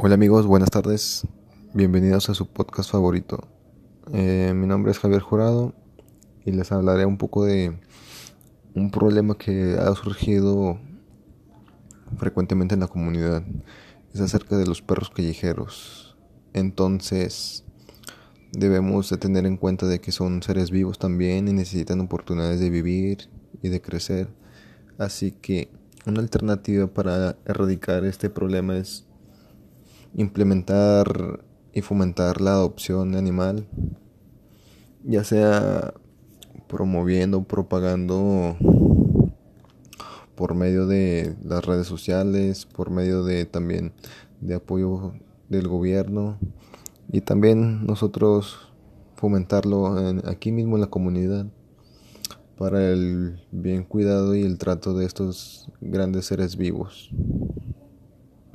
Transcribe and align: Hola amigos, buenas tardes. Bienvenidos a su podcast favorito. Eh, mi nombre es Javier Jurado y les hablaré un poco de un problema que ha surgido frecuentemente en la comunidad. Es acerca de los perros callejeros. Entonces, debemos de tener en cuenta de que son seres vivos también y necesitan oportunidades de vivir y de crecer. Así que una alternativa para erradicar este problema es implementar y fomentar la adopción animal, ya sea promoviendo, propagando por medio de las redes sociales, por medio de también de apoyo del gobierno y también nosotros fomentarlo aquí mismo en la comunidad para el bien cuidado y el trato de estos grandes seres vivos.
Hola 0.00 0.14
amigos, 0.14 0.46
buenas 0.46 0.70
tardes. 0.70 1.26
Bienvenidos 1.74 2.30
a 2.30 2.34
su 2.34 2.46
podcast 2.46 2.88
favorito. 2.88 3.48
Eh, 4.12 4.52
mi 4.54 4.68
nombre 4.68 4.92
es 4.92 5.00
Javier 5.00 5.20
Jurado 5.20 5.74
y 6.44 6.52
les 6.52 6.70
hablaré 6.70 7.04
un 7.04 7.18
poco 7.18 7.44
de 7.44 7.80
un 8.76 8.92
problema 8.92 9.36
que 9.36 9.76
ha 9.76 9.92
surgido 9.96 10.78
frecuentemente 12.16 12.74
en 12.74 12.80
la 12.80 12.86
comunidad. 12.86 13.42
Es 14.14 14.20
acerca 14.20 14.56
de 14.56 14.68
los 14.68 14.82
perros 14.82 15.10
callejeros. 15.10 16.16
Entonces, 16.52 17.64
debemos 18.52 19.10
de 19.10 19.16
tener 19.16 19.46
en 19.46 19.56
cuenta 19.56 19.86
de 19.88 20.00
que 20.00 20.12
son 20.12 20.44
seres 20.44 20.70
vivos 20.70 21.00
también 21.00 21.48
y 21.48 21.52
necesitan 21.52 21.98
oportunidades 21.98 22.60
de 22.60 22.70
vivir 22.70 23.28
y 23.62 23.68
de 23.68 23.80
crecer. 23.80 24.28
Así 24.96 25.32
que 25.32 25.72
una 26.06 26.20
alternativa 26.20 26.86
para 26.86 27.36
erradicar 27.46 28.04
este 28.04 28.30
problema 28.30 28.76
es 28.76 29.07
implementar 30.14 31.44
y 31.72 31.82
fomentar 31.82 32.40
la 32.40 32.52
adopción 32.52 33.14
animal, 33.14 33.66
ya 35.04 35.24
sea 35.24 35.94
promoviendo, 36.68 37.42
propagando 37.44 38.56
por 40.34 40.54
medio 40.54 40.86
de 40.86 41.34
las 41.44 41.64
redes 41.64 41.86
sociales, 41.86 42.66
por 42.66 42.90
medio 42.90 43.24
de 43.24 43.44
también 43.44 43.92
de 44.40 44.54
apoyo 44.54 45.14
del 45.48 45.66
gobierno 45.66 46.38
y 47.10 47.22
también 47.22 47.86
nosotros 47.86 48.68
fomentarlo 49.16 49.96
aquí 50.26 50.52
mismo 50.52 50.76
en 50.76 50.82
la 50.82 50.86
comunidad 50.88 51.46
para 52.56 52.88
el 52.90 53.40
bien 53.50 53.84
cuidado 53.84 54.34
y 54.34 54.42
el 54.42 54.58
trato 54.58 54.94
de 54.94 55.06
estos 55.06 55.70
grandes 55.80 56.26
seres 56.26 56.56
vivos. 56.56 57.10